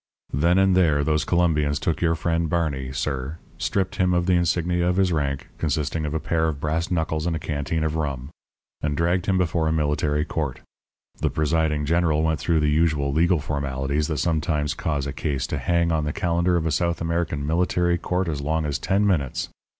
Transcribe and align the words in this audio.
"Then 0.33 0.57
and 0.57 0.75
there 0.75 1.03
those 1.03 1.23
Colombians 1.23 1.77
took 1.79 2.01
your 2.01 2.15
friend 2.15 2.49
Barney, 2.49 2.91
sir, 2.91 3.37
stripped 3.59 3.97
him 3.97 4.15
of 4.15 4.25
the 4.25 4.33
insignia 4.33 4.87
of 4.89 4.95
his 4.95 5.11
rank, 5.13 5.49
consisting 5.59 6.07
of 6.07 6.15
a 6.15 6.19
pair 6.19 6.47
of 6.47 6.59
brass 6.59 6.89
knuckles 6.89 7.27
and 7.27 7.35
a 7.35 7.39
canteen 7.39 7.83
of 7.83 7.95
rum, 7.95 8.31
and 8.81 8.97
dragged 8.97 9.27
him 9.27 9.37
before 9.37 9.67
a 9.67 9.71
military 9.71 10.25
court. 10.25 10.61
The 11.19 11.29
presiding 11.29 11.85
general 11.85 12.23
went 12.23 12.39
through 12.39 12.61
the 12.61 12.71
usual 12.71 13.13
legal 13.13 13.39
formalities 13.39 14.07
that 14.07 14.17
sometimes 14.17 14.73
cause 14.73 15.05
a 15.05 15.13
case 15.13 15.45
to 15.45 15.59
hang 15.59 15.91
on 15.91 16.03
the 16.05 16.13
calendar 16.13 16.55
of 16.55 16.65
a 16.65 16.71
South 16.71 16.99
American 16.99 17.45
military 17.45 17.99
court 17.99 18.27
as 18.27 18.41
long 18.41 18.65
as 18.65 18.79
ten 18.79 19.05
minutes. 19.05 19.49